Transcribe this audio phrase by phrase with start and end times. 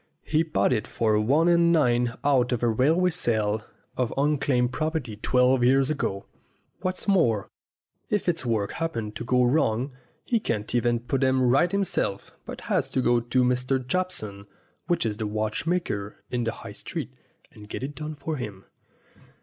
[0.23, 3.63] He bought it for one and nine out of a railway sale
[3.95, 6.25] of un claimed property twelve years ago.
[6.79, 7.51] What's more,
[8.09, 9.91] if its works happen to go wrong
[10.25, 13.85] he can't even put 'em right himself, but has to go to Mr.
[13.85, 14.47] Jobson,
[14.87, 17.13] which is the watchmaker in the High Street,
[17.51, 18.65] and get it done for him.